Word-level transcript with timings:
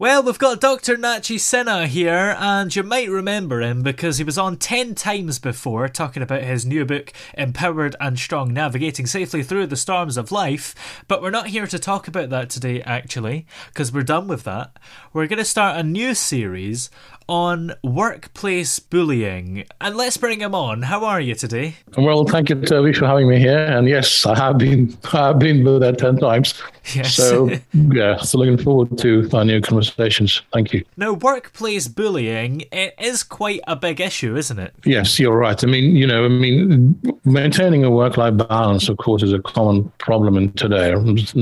Well, 0.00 0.22
we've 0.22 0.38
got 0.38 0.62
Dr. 0.62 0.96
Nachi 0.96 1.36
Sinha 1.36 1.86
here, 1.86 2.34
and 2.38 2.74
you 2.74 2.82
might 2.82 3.10
remember 3.10 3.60
him 3.60 3.82
because 3.82 4.16
he 4.16 4.24
was 4.24 4.38
on 4.38 4.56
10 4.56 4.94
times 4.94 5.38
before 5.38 5.88
talking 5.88 6.22
about 6.22 6.40
his 6.40 6.64
new 6.64 6.86
book, 6.86 7.12
Empowered 7.36 7.96
and 8.00 8.18
Strong 8.18 8.54
Navigating 8.54 9.04
Safely 9.04 9.42
Through 9.42 9.66
the 9.66 9.76
Storms 9.76 10.16
of 10.16 10.32
Life. 10.32 11.04
But 11.06 11.20
we're 11.20 11.28
not 11.28 11.48
here 11.48 11.66
to 11.66 11.78
talk 11.78 12.08
about 12.08 12.30
that 12.30 12.48
today, 12.48 12.80
actually, 12.80 13.44
because 13.68 13.92
we're 13.92 14.02
done 14.02 14.26
with 14.26 14.44
that. 14.44 14.74
We're 15.12 15.26
going 15.26 15.38
to 15.38 15.44
start 15.44 15.76
a 15.76 15.82
new 15.82 16.14
series 16.14 16.88
on 17.30 17.72
workplace 17.84 18.80
bullying. 18.80 19.64
And 19.80 19.96
let's 19.96 20.16
bring 20.16 20.40
him 20.40 20.52
on. 20.52 20.82
How 20.82 21.04
are 21.04 21.20
you 21.20 21.36
today? 21.36 21.76
Well, 21.96 22.24
thank 22.24 22.50
you, 22.50 22.60
Toby, 22.60 22.92
for 22.92 23.06
having 23.06 23.28
me 23.28 23.38
here. 23.38 23.64
And 23.64 23.88
yes, 23.88 24.26
I 24.26 24.36
have 24.36 24.58
been 24.58 24.98
I've 25.12 25.38
been 25.38 25.62
with 25.64 25.80
that 25.80 25.98
ten 25.98 26.16
times. 26.16 26.60
Yes. 26.92 27.14
So 27.14 27.50
yeah, 27.72 28.16
so 28.16 28.38
looking 28.38 28.58
forward 28.58 28.98
to 28.98 29.30
our 29.32 29.44
new 29.44 29.60
conversations. 29.60 30.42
Thank 30.52 30.72
you. 30.72 30.84
Now, 30.96 31.12
workplace 31.12 31.86
bullying 31.86 32.64
it 32.72 32.94
is 32.98 33.22
quite 33.22 33.60
a 33.68 33.76
big 33.76 34.00
issue, 34.00 34.36
isn't 34.36 34.58
it? 34.58 34.74
Yes, 34.84 35.20
you're 35.20 35.36
right. 35.36 35.62
I 35.62 35.66
mean, 35.68 35.94
you 35.94 36.06
know, 36.06 36.24
I 36.24 36.28
mean, 36.28 37.00
maintaining 37.24 37.84
a 37.84 37.90
work-life 37.90 38.36
balance, 38.48 38.88
of 38.88 38.96
course, 38.96 39.22
is 39.22 39.32
a 39.32 39.38
common 39.38 39.84
problem 39.98 40.36
in 40.36 40.52
today 40.54 40.92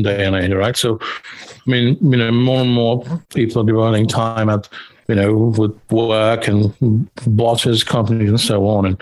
day 0.03 0.27
and 0.27 0.37
age, 0.37 0.53
right? 0.53 0.77
So, 0.77 0.99
I 1.01 1.71
mean, 1.71 1.97
you 2.03 2.19
know, 2.19 2.31
more 2.31 2.61
and 2.61 2.71
more 2.71 3.03
people 3.31 3.63
are 3.63 3.67
devoting 3.67 4.07
time 4.07 4.51
at 4.51 4.69
you 5.09 5.15
know, 5.15 5.35
with 5.35 5.75
work 5.91 6.49
and 6.49 7.11
bosses, 7.27 7.83
companies, 7.83 8.29
and 8.29 8.41
so 8.41 8.67
on. 8.67 8.85
And 8.85 9.01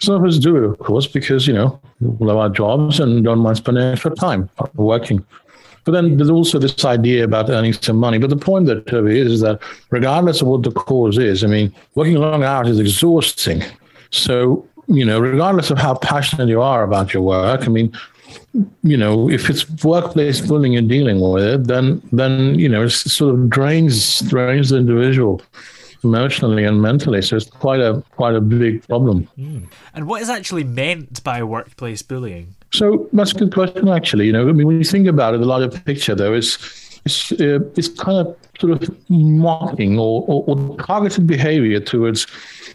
some 0.00 0.14
of 0.14 0.24
us 0.24 0.38
do 0.38 0.56
it, 0.56 0.64
of 0.64 0.78
course, 0.78 1.06
because, 1.06 1.48
you 1.48 1.54
know, 1.54 1.80
we 2.00 2.26
love 2.26 2.36
our 2.36 2.48
jobs 2.48 3.00
and 3.00 3.24
don't 3.24 3.40
mind 3.40 3.56
spending 3.56 3.82
extra 3.82 4.14
time 4.14 4.48
working. 4.74 5.24
But 5.84 5.92
then 5.92 6.16
there's 6.16 6.30
also 6.30 6.58
this 6.58 6.84
idea 6.84 7.24
about 7.24 7.50
earning 7.50 7.72
some 7.72 7.96
money. 7.96 8.18
But 8.18 8.30
the 8.30 8.36
point 8.36 8.66
that 8.66 8.86
Toby 8.86 9.18
is 9.18 9.32
is 9.32 9.40
that 9.40 9.60
regardless 9.90 10.40
of 10.40 10.46
what 10.46 10.62
the 10.62 10.70
cause 10.70 11.18
is, 11.18 11.42
I 11.42 11.48
mean, 11.48 11.74
working 11.94 12.16
long 12.16 12.44
hours 12.44 12.68
is 12.68 12.78
exhausting. 12.78 13.64
So, 14.10 14.66
you 14.86 15.04
know, 15.04 15.18
regardless 15.18 15.70
of 15.70 15.78
how 15.78 15.94
passionate 15.94 16.48
you 16.48 16.62
are 16.62 16.84
about 16.84 17.12
your 17.12 17.22
work, 17.22 17.62
I 17.64 17.68
mean, 17.68 17.92
you 18.82 18.96
know, 18.96 19.30
if 19.30 19.50
it's 19.50 19.68
workplace 19.84 20.40
bullying 20.40 20.72
you're 20.72 20.82
dealing 20.82 21.20
with 21.20 21.44
it, 21.44 21.66
then 21.66 22.02
then 22.12 22.58
you 22.58 22.68
know 22.68 22.84
it 22.84 22.90
sort 22.90 23.34
of 23.34 23.50
drains 23.50 24.20
drains 24.20 24.70
the 24.70 24.78
individual 24.78 25.42
emotionally 26.04 26.64
and 26.64 26.80
mentally. 26.80 27.22
So 27.22 27.36
it's 27.36 27.50
quite 27.50 27.80
a 27.80 28.02
quite 28.12 28.34
a 28.34 28.40
big 28.40 28.86
problem. 28.86 29.28
Mm. 29.38 29.68
And 29.94 30.06
what 30.06 30.22
is 30.22 30.30
actually 30.30 30.64
meant 30.64 31.22
by 31.24 31.42
workplace 31.42 32.02
bullying? 32.02 32.54
So 32.72 33.08
that's 33.12 33.32
a 33.32 33.34
good 33.34 33.52
question, 33.52 33.88
actually. 33.88 34.26
You 34.26 34.32
know, 34.32 34.48
I 34.48 34.52
mean, 34.52 34.66
when 34.66 34.78
you 34.78 34.84
think 34.84 35.06
about 35.06 35.34
it, 35.34 35.38
the 35.38 35.46
larger 35.46 35.68
picture 35.80 36.14
though 36.14 36.34
is 36.34 36.58
it's 37.04 37.32
uh, 37.32 37.60
it's 37.76 37.88
kind 37.88 38.26
of 38.26 38.36
sort 38.60 38.82
of 38.82 38.94
mocking 39.08 39.98
or, 39.98 40.24
or, 40.26 40.44
or 40.46 40.76
targeted 40.78 41.26
behavior 41.26 41.80
towards 41.80 42.26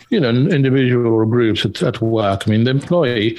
you 0.09 0.19
know 0.19 0.29
individual 0.29 1.13
or 1.13 1.25
groups 1.25 1.65
at, 1.65 1.81
at 1.83 2.01
work. 2.01 2.47
I 2.47 2.49
mean, 2.49 2.63
the 2.63 2.71
employee 2.71 3.37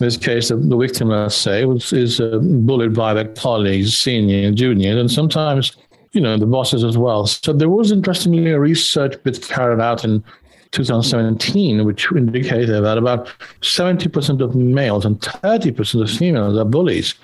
in 0.00 0.06
this 0.06 0.16
case, 0.16 0.48
the, 0.48 0.56
the 0.56 0.76
victim, 0.76 1.08
let's 1.08 1.36
say, 1.36 1.64
was, 1.64 1.92
is 1.92 2.20
uh, 2.20 2.38
bullied 2.40 2.94
by 2.94 3.14
their 3.14 3.28
colleagues, 3.28 3.96
senior 3.96 4.48
and 4.48 4.56
junior, 4.56 4.98
and 4.98 5.10
sometimes, 5.10 5.76
you 6.12 6.20
know, 6.20 6.36
the 6.36 6.46
bosses 6.46 6.82
as 6.82 6.98
well. 6.98 7.26
So 7.26 7.52
there 7.52 7.70
was, 7.70 7.92
interestingly, 7.92 8.50
a 8.50 8.58
research 8.58 9.22
bit 9.22 9.40
carried 9.42 9.80
out 9.80 10.04
in 10.04 10.24
2017, 10.72 11.84
which 11.84 12.10
indicated 12.10 12.82
that 12.82 12.98
about 12.98 13.26
70% 13.60 14.40
of 14.40 14.56
males 14.56 15.04
and 15.04 15.20
30% 15.20 16.02
of 16.02 16.10
females 16.10 16.58
are 16.58 16.64
bullies. 16.64 17.14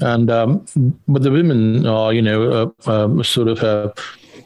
And 0.00 0.30
um, 0.30 0.64
but 1.08 1.22
the 1.22 1.30
women 1.30 1.86
are, 1.86 2.12
you 2.12 2.22
know, 2.22 2.72
uh, 2.86 2.90
um, 2.90 3.22
sort 3.24 3.48
of 3.48 3.62
uh, 3.62 3.92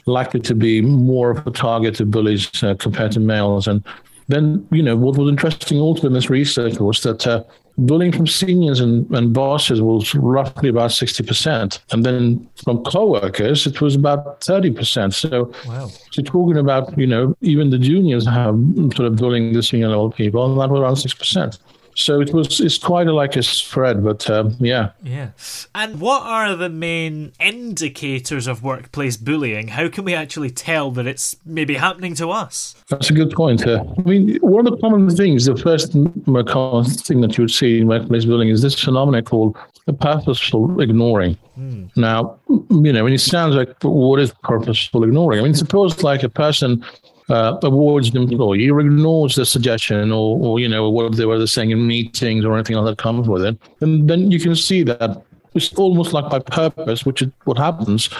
likely 0.06 0.41
to 0.41 0.54
be 0.54 0.81
more 0.81 1.31
of 1.31 1.47
a 1.47 1.50
target 1.50 2.00
of 2.00 2.10
bullies 2.10 2.62
uh, 2.62 2.75
compared 2.75 3.12
to 3.12 3.21
males. 3.21 3.69
And 3.69 3.84
then, 4.28 4.66
you 4.70 4.82
know, 4.82 4.97
what 4.97 5.16
was 5.16 5.28
interesting 5.28 5.78
also 5.78 6.06
in 6.06 6.12
this 6.12 6.31
research 6.31 6.78
was 6.78 7.00
that 7.03 7.26
uh, 7.26 7.44
bullying 7.78 8.12
from 8.12 8.26
seniors 8.26 8.81
and, 8.81 9.09
and 9.10 9.32
bosses 9.32 9.82
was 9.82 10.14
roughly 10.14 10.69
about 10.69 10.91
60%. 10.91 11.78
And 11.92 12.04
then 12.04 12.48
from 12.65 12.82
co-workers, 12.84 13.66
it 13.66 13.81
was 13.81 13.94
about 13.94 14.41
30%. 14.41 15.15
So, 15.15 15.53
wow. 15.66 15.88
so 16.10 16.22
talking 16.22 16.56
about, 16.56 16.97
you 16.98 17.06
know, 17.06 17.36
even 17.41 17.70
the 17.70 17.78
juniors 17.78 18.26
have 18.26 18.59
sort 18.94 19.06
of 19.06 19.16
bullying 19.16 19.53
the 19.53 19.62
senior 19.62 19.88
level 19.88 20.10
people, 20.10 20.44
and 20.50 20.60
that 20.60 20.70
was 20.70 20.81
around 20.81 20.94
6%. 20.94 21.59
So 21.97 22.21
it 22.21 22.33
was 22.33 22.61
it's 22.61 22.77
quite 22.77 23.07
a, 23.07 23.12
like 23.12 23.37
a 23.37 23.43
spread, 23.43 24.05
but 24.05 24.29
um, 24.29 24.55
yeah. 24.61 24.91
Yeah. 25.03 25.31
And 25.75 25.99
what 25.99 26.23
are 26.23 26.55
the 26.55 26.69
main 26.69 27.33
indicators 27.41 28.47
of 28.47 28.62
workplace 28.62 29.17
bullying? 29.17 29.69
How 29.69 29.89
can 29.89 30.05
we 30.05 30.15
actually 30.15 30.51
tell 30.51 30.91
that 30.93 31.07
it's 31.07 31.37
maybe 31.47 31.75
happening 31.75 32.15
to 32.17 32.31
us? 32.31 32.75
That's 32.89 33.09
a 33.09 33.15
good 33.15 33.31
point. 33.31 33.67
Uh, 33.67 33.83
I 33.99 34.03
mean, 34.03 34.37
one 34.43 34.67
of 34.67 34.75
the 34.75 34.79
common 34.79 35.09
things, 35.09 35.47
the 35.47 35.57
first 35.57 35.93
common 35.93 36.84
thing 36.84 37.23
that 37.23 37.39
you 37.39 37.45
would 37.45 37.51
see 37.51 37.81
in 37.81 37.87
workplace 37.89 38.27
bullying 38.27 38.51
is 38.51 38.61
this 38.61 38.78
phenomenon 38.78 39.25
called 39.25 39.57
purposeful 39.95 40.81
ignoring. 40.81 41.39
Mm. 41.59 41.97
Now, 41.97 42.39
you 42.49 42.93
know, 42.93 43.05
when 43.05 43.15
it 43.15 43.21
sounds 43.21 43.55
like 43.55 43.75
what 43.83 44.21
is 44.21 44.34
purposeful 44.43 45.03
ignoring? 45.03 45.41
I 45.41 45.43
mean, 45.43 45.55
suppose 45.55 46.03
like 46.03 46.23
a 46.23 46.28
person 46.28 46.84
uh, 47.28 47.59
awards 47.62 48.10
an 48.10 48.16
employee 48.19 48.70
or 48.70 48.81
ignores 48.81 49.34
the 49.34 49.44
suggestion 49.44 50.12
or, 50.12 50.38
or 50.38 50.60
you 50.60 50.69
know 50.69 50.88
what 50.88 51.16
they 51.16 51.26
were 51.26 51.47
saying 51.47 51.70
in 51.70 51.87
meetings 51.87 52.44
or 52.44 52.54
anything 52.54 52.76
like 52.76 52.87
that 52.87 53.03
comes 53.03 53.28
with 53.28 53.44
it, 53.44 53.59
and 53.81 54.09
then 54.09 54.31
you 54.31 54.38
can 54.38 54.54
see 54.54 54.82
that 54.82 55.22
it's 55.54 55.72
almost 55.75 56.12
like 56.12 56.28
by 56.31 56.38
purpose, 56.38 57.06
which 57.06 57.22
is 57.22 57.31
what 57.44 57.56
happens. 57.56 58.10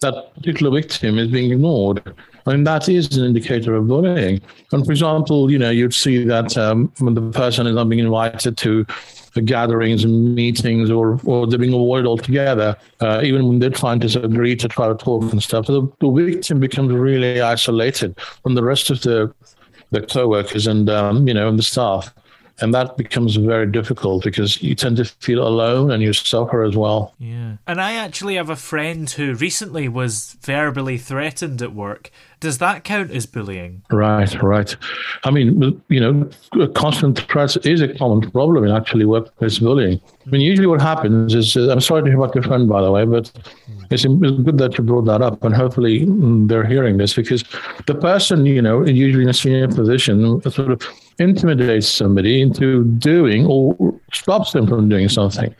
That 0.00 0.34
particular 0.34 0.70
victim 0.70 1.18
is 1.18 1.28
being 1.28 1.50
ignored. 1.50 2.14
I 2.46 2.52
mean, 2.52 2.64
that 2.64 2.88
is 2.88 3.16
an 3.16 3.24
indicator 3.24 3.74
of 3.74 3.88
bullying. 3.88 4.40
And 4.72 4.84
for 4.84 4.92
example, 4.92 5.50
you 5.50 5.58
know, 5.58 5.70
you'd 5.70 5.94
see 5.94 6.24
that 6.24 6.56
um, 6.58 6.92
when 6.98 7.14
the 7.14 7.30
person 7.30 7.66
is 7.66 7.74
not 7.74 7.88
being 7.88 8.04
invited 8.04 8.56
to 8.58 8.86
the 9.34 9.40
gatherings 9.42 10.04
and 10.04 10.34
meetings 10.34 10.90
or, 10.90 11.18
or 11.24 11.46
they're 11.46 11.58
being 11.58 11.72
avoided 11.72 12.06
altogether, 12.06 12.76
uh, 13.00 13.20
even 13.24 13.48
when 13.48 13.58
they're 13.58 13.70
trying 13.70 13.98
to 14.00 14.22
agree 14.22 14.54
to 14.56 14.68
try 14.68 14.86
to 14.86 14.94
talk 14.94 15.22
and 15.32 15.42
stuff. 15.42 15.66
So 15.66 15.80
the, 15.80 15.92
the 16.00 16.10
victim 16.10 16.60
becomes 16.60 16.92
really 16.92 17.40
isolated 17.40 18.16
from 18.42 18.54
the 18.54 18.62
rest 18.62 18.90
of 18.90 19.00
the 19.02 19.34
the 19.90 20.00
co-workers 20.00 20.66
and 20.66 20.90
um, 20.90 21.28
you 21.28 21.34
know 21.34 21.48
and 21.48 21.58
the 21.58 21.62
staff. 21.62 22.12
and 22.60 22.72
that 22.72 22.96
becomes 22.96 23.36
very 23.36 23.66
difficult 23.66 24.22
because 24.22 24.62
you 24.62 24.74
tend 24.74 24.96
to 24.96 25.04
feel 25.04 25.46
alone 25.46 25.90
and 25.90 26.02
you 26.02 26.12
suffer 26.12 26.62
as 26.62 26.76
well. 26.76 27.14
Yeah. 27.18 27.56
And 27.66 27.80
I 27.80 27.94
actually 27.94 28.36
have 28.36 28.50
a 28.50 28.56
friend 28.56 29.10
who 29.10 29.34
recently 29.34 29.88
was 29.88 30.36
verbally 30.40 30.98
threatened 30.98 31.60
at 31.62 31.74
work. 31.74 32.10
Does 32.44 32.58
that 32.58 32.84
count 32.84 33.10
as 33.10 33.24
bullying? 33.24 33.80
Right, 33.90 34.42
right. 34.42 34.76
I 35.24 35.30
mean, 35.30 35.80
you 35.88 35.98
know, 35.98 36.28
constant 36.74 37.18
threats 37.18 37.56
is 37.56 37.80
a 37.80 37.88
common 37.94 38.30
problem 38.30 38.64
in 38.64 38.70
actually 38.70 39.06
workplace 39.06 39.60
bullying. 39.60 39.98
I 40.26 40.28
mean, 40.28 40.42
usually 40.42 40.66
what 40.66 40.82
happens 40.82 41.34
is, 41.34 41.56
uh, 41.56 41.72
I'm 41.72 41.80
sorry 41.80 42.02
to 42.02 42.08
hear 42.10 42.18
about 42.18 42.34
your 42.34 42.44
friend, 42.44 42.68
by 42.68 42.82
the 42.82 42.92
way, 42.92 43.06
but 43.06 43.32
it's, 43.90 44.04
good 44.04 44.58
that 44.58 44.76
you 44.76 44.84
brought 44.84 45.06
that 45.06 45.22
up, 45.22 45.42
and 45.42 45.54
hopefully 45.54 46.00
mm, 46.04 46.46
they're 46.46 46.66
hearing 46.66 46.98
this 46.98 47.14
because 47.14 47.44
the 47.86 47.94
person, 47.94 48.44
you 48.44 48.60
know, 48.60 48.84
usually 48.84 49.22
in 49.22 49.30
a 49.30 49.32
senior 49.32 49.68
position, 49.68 50.42
sort 50.42 50.70
of 50.70 50.82
intimidates 51.18 51.88
somebody 51.88 52.42
into 52.42 52.84
doing 52.98 53.46
or 53.46 53.98
stops 54.12 54.52
them 54.52 54.66
from 54.66 54.90
doing 54.90 55.08
something. 55.08 55.54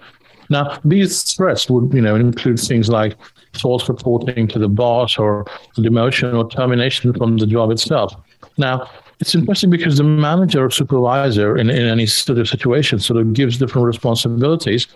Now, 0.51 0.79
these 0.85 1.23
threats 1.33 1.71
would, 1.71 1.95
you 1.95 2.03
know, 2.03 2.15
include 2.15 2.61
things 2.61 2.91
like 2.91 3.17
false 3.61 3.89
reporting 3.89 4.49
to 4.49 4.59
the 4.59 4.69
boss 4.69 5.19
or 5.19 5.45
demotion 5.77 6.37
or 6.37 6.49
termination 6.49 7.13
from 7.15 7.39
the 7.39 7.47
job 7.47 7.71
itself. 7.71 8.15
Now, 8.57 8.89
it's 9.21 9.35
interesting 9.35 9.71
because 9.71 9.99
the 9.99 10.05
manager 10.05 10.65
or 10.65 10.71
supervisor 10.71 11.57
in, 11.57 11.71
in 11.71 11.87
any 11.87 12.07
sort 12.07 12.39
of 12.39 12.49
situation 12.49 12.99
sort 12.99 13.21
of 13.21 13.33
gives 13.33 13.59
different 13.59 13.87
responsibilities 13.87 14.87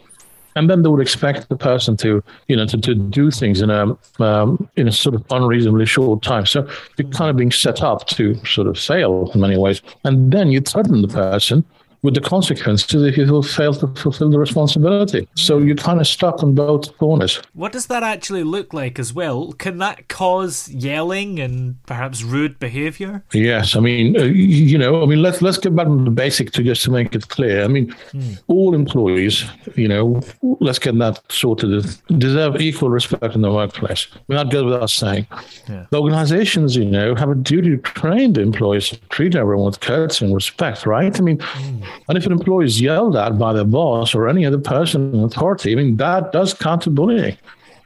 and 0.57 0.69
then 0.69 0.83
they 0.83 0.89
would 0.89 1.01
expect 1.01 1.49
the 1.49 1.57
person 1.57 1.97
to 1.97 2.23
you 2.49 2.57
know 2.57 2.67
to, 2.67 2.77
to 2.79 2.95
do 2.95 3.31
things 3.31 3.61
in 3.61 3.71
a 3.71 3.97
um, 4.21 4.69
in 4.77 4.89
a 4.89 4.93
sort 4.93 5.15
of 5.15 5.25
unreasonably 5.31 5.87
short 5.87 6.23
time 6.23 6.45
so 6.45 6.69
you're 6.97 7.09
kind 7.11 7.31
of 7.31 7.37
being 7.37 7.53
set 7.53 7.83
up 7.83 8.07
to 8.09 8.35
sort 8.45 8.67
of 8.67 8.79
fail 8.79 9.31
in 9.33 9.41
many 9.41 9.57
ways 9.57 9.81
and 10.05 10.33
then 10.33 10.51
you 10.51 10.61
threaten 10.61 11.03
the 11.03 11.09
person 11.09 11.65
with 12.03 12.15
the 12.15 12.21
consequences 12.21 13.03
if 13.03 13.17
you 13.17 13.43
fail 13.43 13.75
to 13.75 13.87
fulfill 13.89 14.31
the 14.31 14.39
responsibility. 14.39 15.29
So 15.35 15.59
you're 15.59 15.77
kind 15.77 16.01
of 16.01 16.07
stuck 16.07 16.43
on 16.43 16.55
both 16.55 16.97
corners. 16.99 17.41
What 17.55 17.73
does 17.73 17.87
that 17.87 18.03
actually 18.03 18.45
look 18.45 18.73
like 18.73 18.99
as 18.99 19.13
well? 19.13 19.53
Can 19.53 19.79
that 19.79 20.09
cause 20.09 20.69
yelling 20.69 21.41
and 21.41 21.83
perhaps 21.87 22.23
rude 22.23 22.59
behaviour? 22.59 23.25
Yes, 23.33 23.77
I 23.77 23.81
mean, 23.81 24.17
uh, 24.17 24.25
you 24.25 24.79
know, 24.79 25.03
I 25.03 25.07
mean, 25.07 25.23
let's 25.23 25.43
let's 25.43 25.59
get 25.59 25.75
back 25.75 25.87
to 25.87 26.05
the 26.05 26.11
basic 26.11 26.53
to 26.53 26.63
just 26.63 26.83
to 26.85 26.91
make 26.91 27.15
it 27.15 27.29
clear. 27.29 27.65
I 27.65 27.69
mean, 27.69 27.91
hmm. 28.13 28.35
all 28.47 28.75
employees, 28.75 29.45
you 29.75 29.89
know, 29.89 30.21
let's 30.61 30.79
get 30.79 30.99
that 30.99 31.21
sorted, 31.31 31.85
deserve 32.19 32.61
equal 32.61 32.91
respect 32.91 33.35
in 33.35 33.43
the 33.43 33.53
workplace. 33.53 34.07
I 34.15 34.19
mean, 34.29 34.37
that 34.39 34.51
goes 34.51 34.65
without 34.65 34.91
saying. 34.91 35.27
Yeah. 35.69 35.87
The 35.91 36.01
organizations, 36.01 36.77
you 36.77 36.85
know, 36.85 37.15
have 37.15 37.31
a 37.31 37.35
duty 37.35 37.71
to 37.71 37.79
train 37.79 38.35
the 38.35 38.43
employees 38.43 38.91
to 38.91 38.97
treat 39.09 39.35
everyone 39.35 39.67
with 39.67 39.81
courtesy 39.81 40.25
and 40.25 40.35
respect, 40.35 40.87
right? 40.87 41.19
I 41.19 41.23
mean, 41.23 41.39
hmm. 41.41 41.83
And 42.09 42.19
if 42.19 42.27
an 42.27 42.33
employee 42.33 42.67
is 42.67 42.81
yelled 42.81 43.17
at 43.17 43.39
by 43.39 43.53
their 43.53 43.65
boss 43.65 44.15
or 44.15 44.29
any 44.29 44.45
other 44.45 44.59
person 44.59 45.15
in 45.15 45.25
authority, 45.25 45.73
I 45.73 45.77
mean, 45.77 45.97
that 45.97 46.33
does 46.33 46.55
count 46.55 46.87
as 46.87 46.93
bullying. 46.93 47.37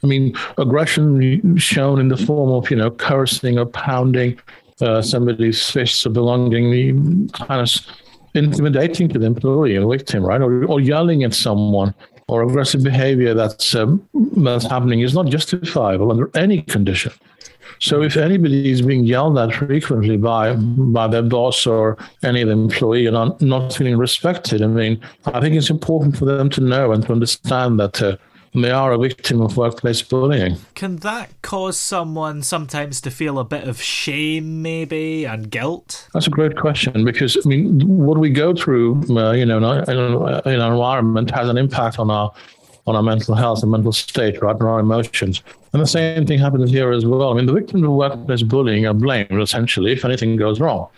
I 0.04 0.06
mean, 0.06 0.36
aggression 0.58 1.56
shown 1.58 2.00
in 2.00 2.08
the 2.08 2.16
form 2.16 2.50
of, 2.50 2.70
you 2.70 2.76
know, 2.76 2.90
cursing 2.90 3.58
or 3.58 3.66
pounding 3.66 4.40
uh, 4.80 5.00
somebody's 5.00 5.70
fists 5.70 6.04
or 6.04 6.10
belonging, 6.10 6.70
the 6.70 7.32
kind 7.32 7.60
of 7.60 7.70
intimidating 8.34 9.08
to 9.10 9.18
the 9.18 9.26
employee 9.26 9.76
or 9.76 9.88
victim, 9.90 10.24
right? 10.24 10.40
Or, 10.40 10.64
or 10.64 10.80
yelling 10.80 11.22
at 11.22 11.34
someone 11.34 11.94
or 12.28 12.42
aggressive 12.42 12.82
behavior 12.82 13.34
that's, 13.34 13.74
um, 13.74 14.08
that's 14.36 14.64
happening 14.64 15.00
is 15.00 15.14
not 15.14 15.26
justifiable 15.26 16.10
under 16.10 16.30
any 16.34 16.62
condition. 16.62 17.12
So 17.82 18.00
if 18.00 18.16
anybody 18.16 18.70
is 18.70 18.80
being 18.80 19.04
yelled 19.04 19.36
at 19.38 19.52
frequently 19.52 20.16
by 20.16 20.54
by 20.54 21.08
their 21.08 21.22
boss 21.22 21.66
or 21.66 21.98
any 22.22 22.40
of 22.42 22.46
the 22.46 22.52
employee 22.52 23.06
and 23.06 23.14
not, 23.14 23.42
not 23.42 23.74
feeling 23.74 23.98
respected, 23.98 24.62
I 24.62 24.68
mean, 24.68 25.00
I 25.26 25.40
think 25.40 25.56
it's 25.56 25.68
important 25.68 26.16
for 26.16 26.24
them 26.24 26.48
to 26.50 26.60
know 26.60 26.92
and 26.92 27.04
to 27.04 27.12
understand 27.12 27.80
that 27.80 28.00
uh, 28.00 28.16
they 28.54 28.70
are 28.70 28.92
a 28.92 28.98
victim 28.98 29.40
of 29.40 29.56
workplace 29.56 30.00
bullying. 30.00 30.58
Can 30.76 30.96
that 30.98 31.30
cause 31.42 31.76
someone 31.76 32.42
sometimes 32.42 33.00
to 33.00 33.10
feel 33.10 33.40
a 33.40 33.44
bit 33.44 33.66
of 33.66 33.82
shame, 33.82 34.62
maybe, 34.62 35.24
and 35.24 35.50
guilt? 35.50 36.08
That's 36.14 36.28
a 36.28 36.30
great 36.30 36.56
question 36.56 37.04
because 37.04 37.36
I 37.44 37.48
mean, 37.48 37.80
what 37.80 38.16
we 38.16 38.30
go 38.30 38.54
through, 38.54 39.02
uh, 39.10 39.32
you 39.32 39.44
know, 39.44 39.56
in 39.58 39.64
our, 39.64 39.82
in 40.46 40.60
our 40.60 40.72
environment 40.72 41.32
has 41.32 41.48
an 41.48 41.58
impact 41.58 41.98
on 41.98 42.12
our 42.12 42.32
on 42.86 42.96
our 42.96 43.02
mental 43.02 43.34
health 43.34 43.62
and 43.62 43.70
mental 43.70 43.92
state, 43.92 44.42
right, 44.42 44.56
and 44.56 44.68
our 44.68 44.80
emotions. 44.80 45.42
And 45.72 45.80
the 45.80 45.86
same 45.86 46.26
thing 46.26 46.38
happens 46.38 46.70
here 46.70 46.92
as 46.92 47.06
well. 47.06 47.30
I 47.30 47.34
mean, 47.34 47.46
the 47.46 47.52
victims 47.52 47.84
of 47.84 47.90
workplace 47.90 48.42
bullying 48.42 48.86
are 48.86 48.94
blamed 48.94 49.40
essentially 49.40 49.92
if 49.92 50.04
anything 50.04 50.36
goes 50.36 50.60
wrong. 50.60 50.88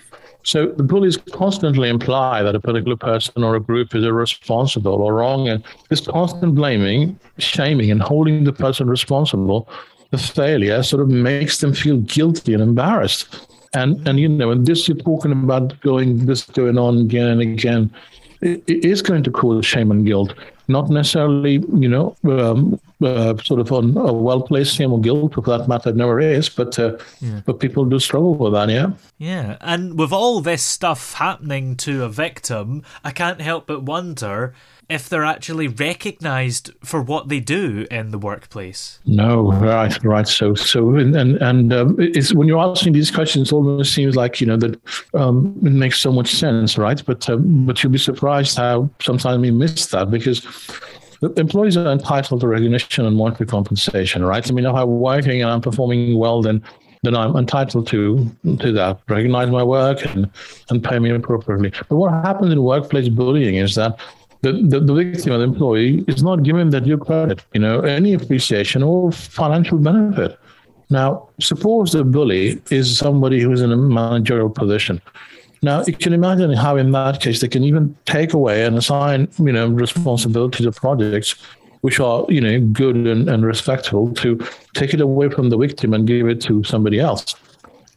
So 0.45 0.67
the 0.67 0.83
bullies 0.83 1.17
constantly 1.17 1.89
imply 1.89 2.43
that 2.43 2.55
a 2.55 2.61
particular 2.61 2.97
person 2.97 3.43
or 3.43 3.57
a 3.57 3.61
group 3.61 3.95
is 3.95 4.05
irresponsible 4.05 4.93
or 4.93 5.15
wrong, 5.15 5.49
and 5.49 5.65
this 5.89 6.07
constant 6.07 6.55
blaming, 6.55 7.19
shaming, 7.39 7.91
and 7.91 8.03
holding 8.03 8.45
the 8.45 8.53
person 8.53 8.89
responsible 8.89 9.69
for 10.11 10.19
failure 10.19 10.83
sort 10.83 11.03
of 11.03 11.09
makes 11.09 11.59
them 11.59 11.73
feel 11.73 11.97
guilty 11.99 12.53
and 12.53 12.63
embarrassed. 12.63 13.49
And 13.73 14.07
and 14.07 14.21
you 14.21 14.29
know, 14.29 14.51
and 14.51 14.67
this 14.67 14.87
you're 14.87 14.99
talking 14.99 15.33
about 15.33 15.81
going 15.81 16.27
this 16.27 16.45
going 16.45 16.77
on 16.77 16.99
again 16.99 17.29
and 17.29 17.41
again, 17.41 17.91
it, 18.43 18.63
it 18.67 18.85
is 18.85 19.01
going 19.01 19.23
to 19.23 19.31
cause 19.31 19.65
shame 19.65 19.91
and 19.91 20.05
guilt 20.05 20.35
not 20.69 20.89
necessarily, 20.89 21.63
you 21.75 21.89
know, 21.89 22.17
um, 22.25 22.81
uh, 23.03 23.37
sort 23.43 23.61
of 23.61 23.71
on 23.73 23.97
a 23.97 24.13
well 24.13 24.43
placed 24.43 24.77
shame 24.77 24.93
or 24.93 25.01
guilt, 25.01 25.35
for 25.35 25.43
that 25.43 25.69
matter, 25.69 25.93
never 25.93 26.21
is, 26.21 26.49
but 26.49 26.79
uh, 26.79 26.97
yeah. 27.21 27.41
but 27.45 27.61
people 27.61 27.85
do 27.85 27.99
struggle 27.99 28.35
with 28.35 28.53
that, 28.53 28.69
yeah. 28.69 28.93
Yeah, 29.19 29.57
and 29.61 29.99
with 29.99 30.13
all 30.13 30.41
this 30.41 30.63
stuff 30.63 31.15
happening 31.15 31.77
to 31.79 32.05
a 32.05 32.09
victim, 32.09 32.83
I 33.03 33.11
can't 33.11 33.41
help 33.41 33.67
but 33.67 33.83
wonder 33.83 34.55
if 34.89 35.09
they're 35.09 35.25
actually 35.25 35.69
recognized 35.69 36.71
for 36.85 37.01
what 37.01 37.29
they 37.29 37.41
do 37.41 37.87
in 37.91 38.11
the 38.11 38.19
workplace. 38.19 39.01
No, 39.07 39.53
right, 39.53 40.03
right. 40.05 40.29
So, 40.29 40.55
so, 40.55 40.95
and 40.97 41.17
and, 41.17 41.37
and 41.43 41.73
um, 41.73 41.97
it's 41.99 42.35
when 42.35 42.49
you're 42.49 42.59
asking 42.59 42.93
these 42.93 43.11
questions, 43.11 43.51
it 43.51 43.55
almost 43.55 43.95
seems 43.95 44.17
like 44.17 44.41
you 44.41 44.47
know 44.47 44.57
that 44.57 44.81
um, 45.15 45.59
it 45.65 45.73
makes 45.73 46.01
so 46.01 46.13
much 46.13 46.35
sense, 46.35 46.77
right? 46.77 47.03
But 47.05 47.29
um, 47.29 47.67
but 47.67 47.83
you'll 47.83 47.93
be 47.93 47.99
surprised 47.99 48.57
how 48.57 48.91
sometimes 49.01 49.41
we 49.41 49.51
miss 49.51 49.87
that 49.87 50.11
because 50.11 50.45
employees 51.37 51.77
are 51.77 51.91
entitled 51.91 52.41
to 52.41 52.49
recognition 52.49 53.07
and 53.07 53.17
monetary 53.17 53.47
compensation, 53.47 54.25
right? 54.25 54.49
I 54.49 54.53
mean, 54.53 54.67
if 54.67 54.75
I'm 54.75 55.01
working 55.01 55.43
and 55.43 55.51
I'm 55.51 55.61
performing 55.61 56.19
well, 56.19 56.43
then 56.43 56.63
then 57.03 57.15
I'm 57.15 57.37
entitled 57.37 57.87
to 57.89 58.31
to 58.59 58.73
that, 58.73 59.01
recognize 59.09 59.51
my 59.51 59.63
work 59.63 60.05
and, 60.07 60.31
and 60.71 60.83
pay 60.83 60.99
me 60.99 61.11
appropriately. 61.11 61.73
But 61.89 61.97
what 61.97 62.13
happens 62.13 62.53
in 62.53 62.63
workplace 62.63 63.09
bullying 63.09 63.57
is 63.57 63.75
that 63.75 63.99
the, 64.53 64.81
the, 64.81 64.95
victim 64.95 65.33
or 65.33 65.39
the 65.39 65.45
employee 65.45 66.05
is 66.09 66.23
not 66.23 66.43
given 66.43 66.71
that 66.71 66.85
due 66.85 66.99
credit, 66.99 67.43
you 67.53 67.61
know, 67.61 67.81
any 67.81 68.15
appreciation 68.15 68.83
or 68.83 69.13
financial 69.13 69.79
benefit. 69.79 70.39
Now, 70.91 71.29
suppose 71.41 71.93
the 71.93 72.05
bully 72.05 72.61
is 72.71 72.99
somebody 72.99 73.41
who's 73.41 73.61
in 73.61 73.73
a 73.73 73.77
managerial 73.77 74.51
position. 74.51 75.01
Now, 75.63 75.83
you 75.87 75.95
can 75.95 76.13
imagine 76.13 76.53
how, 76.53 76.77
in 76.77 76.93
that 76.93 77.21
case, 77.21 77.41
they 77.41 77.49
can 77.49 77.65
even 77.65 77.97
take 78.05 78.35
away 78.35 78.65
and 78.65 78.77
assign, 78.77 79.29
you 79.39 79.53
know, 79.53 79.69
responsibility 79.69 80.63
to 80.65 80.73
projects 80.73 81.37
which 81.85 82.01
are, 82.01 82.25
you 82.31 82.41
know, 82.41 82.61
good 82.73 82.97
and, 82.97 83.29
and 83.29 83.45
respectful 83.45 84.15
to 84.15 84.41
take 84.73 84.95
it 84.95 85.03
away 85.03 85.29
from 85.29 85.51
the 85.51 85.57
victim 85.59 85.93
and 85.93 86.07
give 86.07 86.27
it 86.27 86.41
to 86.41 86.65
somebody 86.65 86.99
else. 86.99 87.35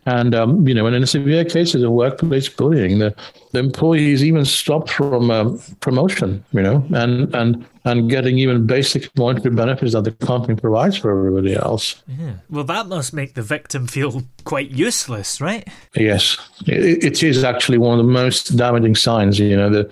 And 0.07 0.33
um, 0.33 0.65
you 0.65 0.73
know, 0.73 0.87
and 0.87 0.95
in 0.95 1.05
severe 1.05 1.43
cases 1.43 1.83
of 1.83 1.91
workplace 1.91 2.47
bullying, 2.47 2.99
the, 2.99 3.13
the 3.51 3.59
employees 3.59 4.23
even 4.23 4.45
stopped 4.45 4.89
from 4.89 5.29
um, 5.29 5.59
promotion, 5.81 6.45
you 6.53 6.61
know, 6.61 6.81
and 6.95 7.35
and 7.35 7.65
and 7.83 8.09
getting 8.09 8.37
even 8.37 8.65
basic 8.65 9.15
monetary 9.17 9.53
benefits 9.53 9.91
that 9.91 10.05
the 10.05 10.13
company 10.13 10.55
provides 10.55 10.95
for 10.95 11.11
everybody 11.11 11.55
else. 11.55 12.01
Yeah. 12.07 12.35
Well, 12.49 12.63
that 12.63 12.87
must 12.87 13.11
make 13.11 13.33
the 13.33 13.41
victim 13.41 13.85
feel 13.85 14.23
quite 14.45 14.71
useless, 14.71 15.41
right? 15.41 15.67
Yes, 15.93 16.37
it, 16.65 17.03
it 17.03 17.21
is 17.21 17.43
actually 17.43 17.77
one 17.77 17.99
of 17.99 18.05
the 18.05 18.11
most 18.11 18.55
damaging 18.55 18.95
signs. 18.95 19.37
You 19.39 19.57
know, 19.57 19.69
the 19.69 19.91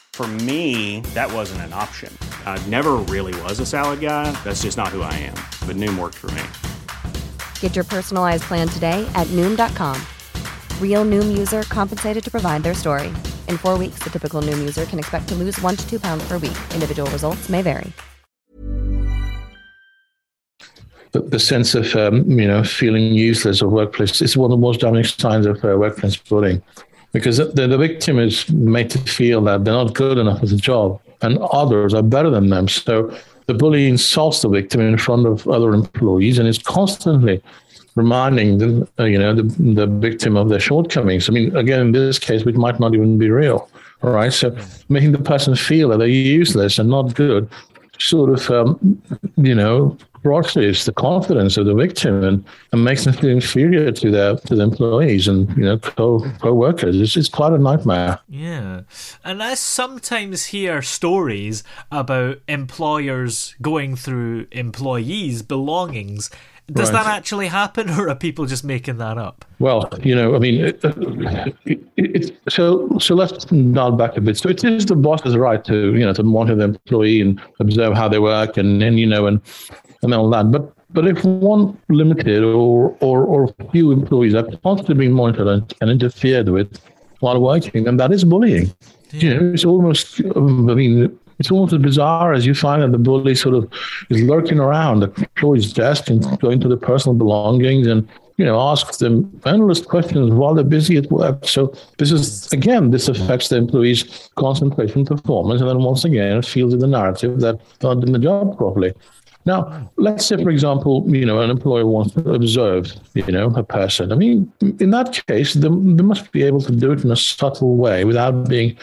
For 0.21 0.27
me, 0.27 0.99
that 1.15 1.33
wasn't 1.33 1.61
an 1.61 1.73
option. 1.73 2.15
I 2.45 2.63
never 2.67 2.97
really 3.09 3.33
was 3.41 3.59
a 3.59 3.65
salad 3.65 4.01
guy. 4.01 4.31
That's 4.43 4.61
just 4.61 4.77
not 4.77 4.89
who 4.89 5.01
I 5.01 5.11
am. 5.13 5.33
But 5.65 5.77
Noom 5.77 5.97
worked 5.97 6.13
for 6.13 6.29
me. 6.37 6.43
Get 7.59 7.75
your 7.75 7.83
personalized 7.85 8.43
plan 8.43 8.67
today 8.67 9.03
at 9.15 9.25
Noom.com. 9.29 9.99
Real 10.79 11.03
Noom 11.05 11.35
user 11.35 11.63
compensated 11.63 12.23
to 12.23 12.29
provide 12.29 12.61
their 12.61 12.75
story. 12.75 13.07
In 13.47 13.57
four 13.57 13.79
weeks, 13.79 13.97
the 14.03 14.11
typical 14.11 14.43
Noom 14.43 14.59
user 14.59 14.85
can 14.85 14.99
expect 14.99 15.27
to 15.29 15.33
lose 15.33 15.59
one 15.59 15.75
to 15.75 15.89
two 15.89 15.99
pounds 15.99 16.23
per 16.27 16.37
week. 16.37 16.59
Individual 16.75 17.09
results 17.09 17.49
may 17.49 17.63
vary. 17.63 17.91
The, 21.13 21.21
the 21.21 21.39
sense 21.39 21.73
of 21.73 21.95
um, 21.95 22.29
you 22.39 22.47
know 22.47 22.63
feeling 22.63 23.15
useless 23.15 23.63
of 23.63 23.71
workplace 23.71 24.21
is 24.21 24.37
one 24.37 24.51
of 24.51 24.51
the 24.51 24.61
most 24.61 24.81
damaging 24.81 25.11
signs 25.17 25.47
of 25.47 25.65
uh, 25.65 25.75
workplace 25.79 26.15
bullying, 26.15 26.61
because 27.11 27.37
the, 27.37 27.67
the 27.67 27.77
victim 27.77 28.19
is 28.19 28.49
made 28.49 28.89
to 28.91 28.99
feel 28.99 29.41
that 29.41 29.65
they're 29.65 29.73
not 29.73 29.93
good 29.93 30.17
enough 30.17 30.41
at 30.43 30.49
the 30.49 30.55
job, 30.55 30.99
and 31.21 31.37
others 31.39 31.93
are 31.93 32.03
better 32.03 32.29
than 32.29 32.49
them. 32.49 32.67
So 32.67 33.15
the 33.47 33.53
bully 33.53 33.87
insults 33.87 34.41
the 34.41 34.49
victim 34.49 34.81
in 34.81 34.97
front 34.97 35.25
of 35.25 35.47
other 35.47 35.73
employees 35.73 36.39
and 36.39 36.47
is 36.47 36.57
constantly 36.57 37.41
reminding 37.95 38.57
the 38.57 38.87
uh, 38.99 39.03
you 39.03 39.19
know 39.19 39.35
the, 39.35 39.43
the 39.43 39.87
victim 39.87 40.37
of 40.37 40.49
their 40.49 40.59
shortcomings. 40.59 41.29
I 41.29 41.33
mean, 41.33 41.55
again, 41.55 41.81
in 41.81 41.91
this 41.91 42.19
case, 42.19 42.45
which 42.45 42.55
might 42.55 42.79
not 42.79 42.93
even 42.93 43.17
be 43.17 43.29
real. 43.29 43.69
All 44.03 44.11
right, 44.11 44.33
so 44.33 44.55
making 44.89 45.11
the 45.11 45.19
person 45.19 45.55
feel 45.55 45.89
that 45.89 45.97
they're 45.97 46.07
useless 46.07 46.79
and 46.79 46.89
not 46.89 47.13
good, 47.13 47.47
sort 47.99 48.29
of 48.31 48.49
um, 48.49 49.01
you 49.37 49.53
know 49.53 49.97
crushes 50.21 50.85
the 50.85 50.93
confidence 50.93 51.57
of 51.57 51.65
the 51.65 51.73
victim 51.73 52.23
and, 52.23 52.45
and 52.71 52.83
makes 52.83 53.05
them 53.05 53.13
feel 53.13 53.29
inferior 53.29 53.91
to 53.91 54.11
their 54.11 54.35
to 54.35 54.55
the 54.55 54.63
employees 54.63 55.27
and 55.27 55.49
you 55.57 55.63
know 55.63 55.77
co 55.77 56.19
co-workers. 56.39 56.99
It's, 56.99 57.17
it's 57.17 57.29
quite 57.29 57.53
a 57.53 57.57
nightmare. 57.57 58.19
Yeah, 58.29 58.81
and 59.23 59.41
I 59.41 59.55
sometimes 59.55 60.45
hear 60.47 60.81
stories 60.81 61.63
about 61.91 62.39
employers 62.47 63.55
going 63.61 63.95
through 63.95 64.47
employees' 64.51 65.41
belongings. 65.41 66.29
Does 66.71 66.91
Right. 66.91 67.03
that 67.03 67.17
actually 67.17 67.47
happen, 67.47 67.89
or 67.89 68.07
are 68.07 68.15
people 68.15 68.45
just 68.45 68.63
making 68.63 68.97
that 68.99 69.17
up? 69.17 69.43
Well, 69.59 69.89
you 70.03 70.15
know, 70.15 70.35
I 70.35 70.39
mean, 70.39 70.63
it, 70.63 70.79
it, 71.65 71.83
it, 71.97 72.37
so 72.49 72.97
so 72.97 73.13
let's 73.15 73.43
dial 73.45 73.91
back 73.91 74.15
a 74.15 74.21
bit. 74.21 74.37
So 74.37 74.47
it 74.47 74.63
is 74.63 74.85
the 74.85 74.95
boss's 74.95 75.35
right 75.35 75.63
to 75.65 75.93
you 75.95 76.05
know 76.05 76.13
to 76.13 76.23
monitor 76.23 76.55
the 76.55 76.63
employee 76.65 77.19
and 77.19 77.41
observe 77.59 77.93
how 77.93 78.07
they 78.07 78.19
work 78.19 78.55
and 78.57 78.81
then 78.81 78.97
you 78.97 79.05
know 79.05 79.27
and 79.27 79.41
and 80.03 80.13
all 80.13 80.29
that. 80.29 80.51
But 80.51 80.73
but 80.93 81.07
if 81.07 81.23
one 81.23 81.77
limited 81.89 82.43
or 82.43 82.95
or 82.99 83.23
or 83.23 83.53
few 83.71 83.91
employees 83.91 84.35
are 84.35 84.47
constantly 84.63 84.95
being 84.95 85.13
monitored 85.13 85.73
and, 85.81 85.89
interfered 85.89 86.49
with 86.49 86.79
while 87.19 87.39
working, 87.39 87.83
then 87.83 87.97
that 87.97 88.11
is 88.11 88.23
bullying. 88.23 88.73
You 89.11 89.33
know, 89.33 89.53
it's 89.53 89.65
almost. 89.65 90.21
I 90.35 90.39
mean. 90.39 91.17
It's 91.39 91.49
almost 91.49 91.73
as 91.73 91.81
bizarre 91.81 92.33
as 92.33 92.45
you 92.45 92.53
find 92.53 92.83
that 92.83 92.91
the 92.91 92.99
bully 92.99 93.33
sort 93.33 93.55
of 93.55 93.67
is 94.11 94.21
lurking 94.21 94.59
around 94.59 94.99
the 94.99 95.07
employee's 95.17 95.73
desk 95.73 96.07
and 96.07 96.39
going 96.39 96.59
to 96.59 96.67
the 96.67 96.77
personal 96.77 97.15
belongings 97.15 97.87
and 97.87 98.07
you 98.41 98.47
know, 98.47 98.59
ask 98.59 98.97
them 98.97 99.39
endless 99.45 99.81
questions 99.85 100.31
while 100.31 100.55
they're 100.55 100.63
busy 100.63 100.97
at 100.97 101.11
work. 101.11 101.47
So 101.47 101.75
this 101.99 102.11
is 102.11 102.51
again, 102.51 102.89
this 102.89 103.07
affects 103.07 103.49
the 103.49 103.57
employee's 103.57 104.29
concentration 104.35 105.05
performance, 105.05 105.61
and 105.61 105.69
then 105.69 105.83
once 105.83 106.05
again, 106.05 106.37
it 106.37 106.45
feels 106.45 106.73
in 106.73 106.79
the 106.79 106.87
narrative 106.87 107.39
that 107.41 107.59
they're 107.79 107.93
not 107.93 108.01
doing 108.01 108.13
the 108.13 108.19
job 108.19 108.57
properly. 108.57 108.93
Now, 109.45 109.91
let's 109.97 110.25
say, 110.25 110.41
for 110.41 110.49
example, 110.49 111.03
you 111.07 111.25
know, 111.25 111.41
an 111.41 111.49
employer 111.49 111.85
wants 111.85 112.13
to 112.13 112.33
observe, 112.33 112.93
you 113.13 113.31
know, 113.31 113.47
a 113.55 113.63
person. 113.63 114.11
I 114.11 114.15
mean, 114.15 114.51
in 114.79 114.91
that 114.91 115.25
case, 115.27 115.53
they, 115.55 115.67
they 115.67 116.03
must 116.03 116.31
be 116.31 116.43
able 116.43 116.61
to 116.61 116.71
do 116.71 116.91
it 116.91 117.03
in 117.03 117.11
a 117.11 117.15
subtle 117.15 117.75
way 117.75 118.05
without 118.05 118.47
being, 118.47 118.77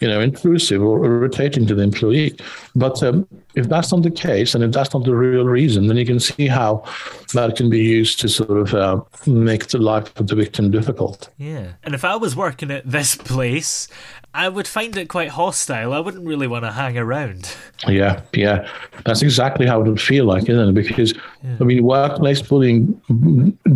you 0.00 0.08
know, 0.08 0.20
intrusive 0.20 0.82
or 0.82 1.04
irritating 1.04 1.66
to 1.66 1.74
the 1.74 1.82
employee. 1.82 2.36
But 2.74 3.02
um, 3.02 3.26
if 3.54 3.68
that's 3.68 3.92
not 3.92 4.02
the 4.02 4.10
case, 4.10 4.54
and 4.54 4.64
if 4.64 4.72
that's 4.72 4.94
not 4.94 5.04
the 5.04 5.14
real 5.14 5.44
reason, 5.44 5.86
then 5.86 5.96
you 5.96 6.06
can 6.06 6.20
see 6.20 6.46
how 6.46 6.84
that 7.34 7.56
can 7.56 7.68
be 7.68 7.80
used 7.80 8.20
to 8.20 8.28
sort 8.28 8.50
of 8.50 8.74
uh, 8.74 9.00
make 9.26 9.68
the 9.68 9.78
life 9.78 10.18
of 10.18 10.26
the 10.26 10.34
victim 10.34 10.70
difficult. 10.70 11.28
Yeah. 11.38 11.72
And 11.82 11.94
if 11.94 12.04
I 12.04 12.16
was 12.16 12.34
working 12.34 12.70
at 12.70 12.90
this 12.90 13.14
place, 13.14 13.88
I 14.34 14.48
would 14.48 14.66
find 14.66 14.96
it 14.96 15.08
quite 15.08 15.28
hostile. 15.28 15.92
I 15.92 16.00
wouldn't 16.00 16.26
really 16.26 16.46
want 16.46 16.64
to 16.64 16.72
hang 16.72 16.96
around. 16.96 17.54
Yeah, 17.86 18.22
yeah, 18.32 18.66
that's 19.04 19.20
exactly 19.20 19.66
how 19.66 19.82
it 19.82 19.88
would 19.88 20.00
feel 20.00 20.24
like, 20.24 20.48
isn't 20.48 20.70
it? 20.70 20.72
Because 20.72 21.12
I 21.60 21.64
mean, 21.64 21.82
workplace 21.84 22.40
bullying 22.40 22.98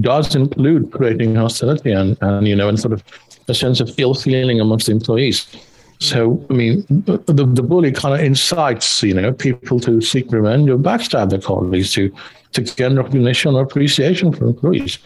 does 0.01 0.35
include 0.35 0.93
creating 0.93 1.35
hostility 1.35 1.93
and, 1.93 2.17
and 2.23 2.49
you 2.49 2.57
know, 2.57 2.69
and 2.69 2.81
sort 2.81 2.95
of 2.95 3.05
a 3.49 3.55
sense 3.55 3.81
of 3.81 3.93
ill 3.99 4.15
feeling 4.15 4.61
amongst 4.61 4.87
the 4.87 4.93
employees. 4.93 5.47
So, 5.99 6.45
I 6.51 6.53
mean, 6.53 6.85
the, 6.91 7.49
the 7.51 7.63
bully 7.63 7.91
kind 7.91 8.15
of 8.15 8.21
incites, 8.21 9.03
you 9.03 9.15
know, 9.15 9.33
people 9.33 9.81
to 9.81 10.01
seek 10.01 10.31
revenge 10.31 10.69
or 10.69 10.77
backstab 10.77 11.31
their 11.31 11.41
colleagues 11.41 11.93
to 11.95 12.13
to 12.53 12.63
gain 12.63 12.97
recognition 12.97 13.55
or 13.55 13.63
appreciation 13.63 14.33
from 14.33 14.49
employees. 14.49 14.99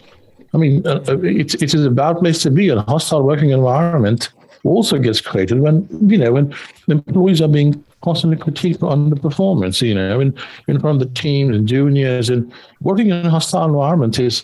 I 0.53 0.57
mean, 0.57 0.85
uh, 0.85 1.03
uh, 1.07 1.17
it's 1.21 1.55
it 1.55 1.73
is 1.73 1.85
a 1.85 1.89
bad 1.89 2.17
place 2.17 2.41
to 2.43 2.51
be. 2.51 2.69
A 2.69 2.81
hostile 2.81 3.23
working 3.23 3.51
environment 3.51 4.31
also 4.63 4.99
gets 4.99 5.21
created 5.21 5.59
when 5.59 5.87
you 6.09 6.17
know 6.17 6.33
when 6.33 6.53
employees 6.87 7.41
are 7.41 7.47
being 7.47 7.83
constantly 8.01 8.37
critiqued 8.37 8.83
on 8.83 9.09
the 9.09 9.15
performance. 9.15 9.81
You 9.81 9.95
know, 9.95 10.19
in 10.19 10.35
in 10.67 10.79
front 10.79 11.01
of 11.01 11.07
the 11.07 11.21
teams 11.21 11.55
and 11.55 11.67
juniors, 11.67 12.29
and 12.29 12.51
working 12.81 13.09
in 13.09 13.25
a 13.25 13.29
hostile 13.29 13.65
environment 13.65 14.19
is 14.19 14.43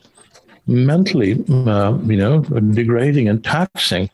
mentally, 0.65 1.43
uh, 1.49 1.97
you 2.05 2.17
know, 2.17 2.39
degrading 2.41 3.27
and 3.27 3.43
taxing. 3.43 4.09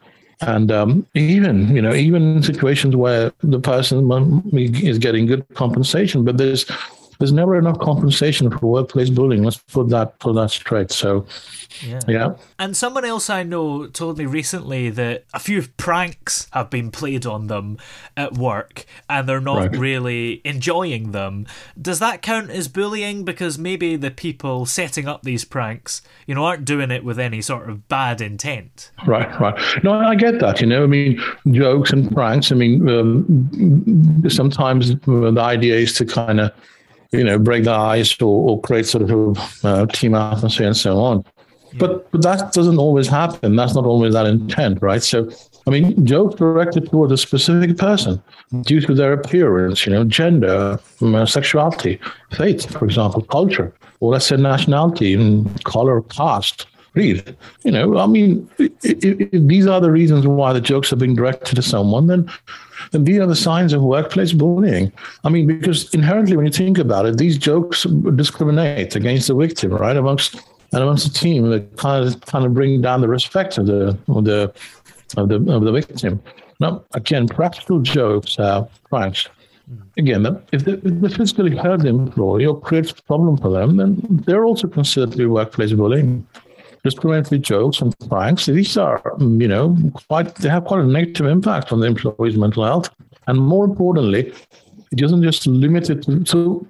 And 0.48 0.72
um, 0.72 1.08
even, 1.14 1.76
you 1.76 1.82
know, 1.82 1.94
even 1.94 2.38
in 2.38 2.44
situations 2.44 2.96
where 2.96 3.32
the 3.42 3.60
person 3.60 4.10
is 4.54 5.00
getting 5.00 5.26
good 5.26 5.46
compensation, 5.54 6.26
but 6.26 6.38
there's 6.38 6.66
there's 7.24 7.32
never 7.32 7.58
enough 7.58 7.80
compensation 7.80 8.52
for 8.52 8.68
workplace 8.68 9.10
bullying. 9.10 9.44
Let's 9.44 9.56
put 9.56 9.88
that 9.92 10.20
put 10.20 10.36
that 10.36 10.52
straight. 10.52 10.92
So, 10.92 11.26
Yeah. 11.82 12.00
yeah. 12.06 12.30
And 12.60 12.76
someone 12.76 13.06
else 13.06 13.30
I 13.30 13.44
know 13.44 13.88
told 13.88 14.18
me 14.18 14.26
recently 14.26 14.90
that 14.90 15.24
a 15.34 15.40
few 15.40 15.64
pranks 15.78 16.48
have 16.52 16.70
been 16.70 16.92
played 16.92 17.26
on 17.26 17.48
them 17.48 17.78
at 18.18 18.34
work 18.34 18.86
and 19.10 19.28
they're 19.28 19.40
not 19.40 19.58
Right. 19.58 19.78
really 19.78 20.42
enjoying 20.44 21.14
them. 21.14 21.48
Does 21.82 22.00
that 22.00 22.22
count 22.22 22.50
as 22.50 22.68
bullying? 22.68 23.24
Because 23.24 23.58
maybe 23.58 23.96
the 23.96 24.12
people 24.12 24.66
setting 24.66 25.08
up 25.08 25.24
these 25.24 25.46
pranks, 25.46 26.02
you 26.28 26.36
know, 26.36 26.44
aren't 26.44 26.66
doing 26.66 26.92
it 26.92 27.06
with 27.06 27.18
any 27.18 27.42
sort 27.42 27.70
of 27.70 27.88
bad 27.88 28.20
intent. 28.20 28.92
Right, 29.08 29.40
right. 29.40 29.58
No, 29.82 29.94
I 29.94 30.16
get 30.16 30.40
that. 30.42 30.60
You 30.60 30.68
know, 30.68 30.84
I 30.84 30.88
mean, 30.88 31.22
jokes 31.52 31.94
and 31.94 32.12
pranks. 32.12 32.52
I 32.52 32.56
mean, 32.56 32.90
um, 32.90 34.28
sometimes 34.28 34.94
the 35.06 35.36
idea 35.40 35.76
is 35.78 35.94
to 35.94 36.06
kind 36.06 36.42
of, 36.42 36.52
you 37.14 37.24
know, 37.24 37.38
break 37.38 37.64
the 37.64 37.72
ice 37.72 38.20
or, 38.22 38.50
or 38.50 38.62
create 38.62 38.86
sort 38.86 39.10
of 39.10 39.12
a 39.64 39.68
uh, 39.68 39.86
team 39.88 40.16
atmosphere 40.16 40.68
and 40.68 40.78
so 40.78 41.00
on. 41.00 41.24
But, 41.78 42.12
but 42.12 42.22
that 42.22 42.54
doesn't 42.54 42.78
always 42.78 43.08
happen. 43.08 43.56
That's 43.56 43.74
not 43.74 43.86
always 43.86 44.14
that 44.14 44.28
intent, 44.28 44.80
right? 44.82 45.02
So, 45.02 45.30
I 45.66 45.72
mean, 45.72 46.06
jokes 46.06 46.36
directed 46.36 46.90
toward 46.90 47.12
a 47.12 47.18
specific 47.18 47.78
person 47.78 48.22
due 48.62 48.82
to 48.82 48.94
their 48.94 49.14
appearance, 49.14 49.86
you 49.86 49.92
know, 49.92 50.04
gender, 50.04 50.80
um, 51.02 51.26
sexuality, 51.26 52.00
faith, 52.32 52.70
for 52.72 52.86
example, 52.86 53.24
culture, 53.24 53.74
or 54.02 54.12
let's 54.12 54.28
say 54.28 54.36
nationality, 54.38 55.16
and 55.16 55.64
color, 55.64 56.02
caste, 56.02 56.68
Agreed. 56.96 57.36
You 57.64 57.72
know, 57.72 57.98
I 57.98 58.06
mean, 58.06 58.48
if, 58.60 58.72
if 58.84 59.48
these 59.48 59.66
are 59.66 59.82
the 59.82 59.90
reasons 59.90 60.28
why 60.28 60.54
the 60.54 60.62
jokes 60.62 60.94
are 60.94 60.96
being 60.96 61.16
directed 61.16 61.56
to 61.56 61.64
someone, 61.64 62.06
then 62.06 62.30
then 62.92 63.04
these 63.06 63.20
are 63.20 63.26
the 63.26 63.36
signs 63.36 63.74
of 63.74 63.82
workplace 63.82 64.32
bullying. 64.32 64.92
I 65.24 65.30
mean, 65.30 65.48
because 65.48 65.92
inherently, 65.96 66.38
when 66.38 66.46
you 66.46 66.52
think 66.52 66.78
about 66.78 67.08
it, 67.08 67.18
these 67.18 67.40
jokes 67.40 67.84
discriminate 68.16 68.96
against 68.96 69.28
the 69.28 69.34
victim, 69.34 69.72
right? 69.72 69.98
Amongst 69.98 70.36
and 70.72 70.84
amongst 70.84 71.12
the 71.12 71.20
team, 71.20 71.50
they 71.50 71.62
kind 71.78 72.06
of 72.06 72.22
kind 72.28 72.46
of 72.46 72.54
bring 72.54 72.82
down 72.82 73.02
the 73.02 73.08
respect 73.08 73.58
of 73.58 73.66
the 73.66 73.98
of 74.08 74.26
the 74.26 74.54
of 75.18 75.30
the 75.30 75.36
of 75.52 75.64
the 75.64 75.72
victim. 75.72 76.22
Now, 76.60 76.84
again, 76.94 77.28
practical 77.28 77.80
jokes 77.80 78.38
are 78.38 78.68
pranks. 78.90 79.28
Again, 79.98 80.26
if 80.52 80.66
they, 80.66 80.74
if 80.74 81.02
they 81.02 81.10
physically 81.10 81.56
hurt 81.56 81.82
the 81.82 81.88
employee 81.88 82.46
or 82.46 82.60
creates 82.60 82.92
a 82.92 83.02
problem 83.04 83.38
for 83.38 83.50
them, 83.50 83.78
then 83.78 83.98
they're 84.26 84.46
also 84.46 84.68
considered 84.68 85.12
to 85.14 85.18
be 85.18 85.26
workplace 85.26 85.72
bullying 85.72 86.28
discriminatory 86.84 87.40
jokes 87.40 87.82
and 87.82 87.98
pranks, 88.10 88.46
these 88.46 88.78
are, 88.78 89.02
you 89.20 89.48
know, 89.48 89.76
quite, 90.10 90.36
they 90.36 90.50
have 90.50 90.66
quite 90.66 90.82
a 90.82 90.88
negative 90.88 91.26
impact 91.28 91.72
on 91.72 91.80
the 91.80 91.88
employee's 91.88 92.38
mental 92.38 92.64
health. 92.64 92.90
And 93.28 93.40
more 93.40 93.66
importantly, 93.66 94.34
it 94.94 95.00
doesn't 95.00 95.24
just 95.24 95.48
limit 95.48 95.90
it 95.90 96.04
to, 96.04 96.24
so 96.26 96.66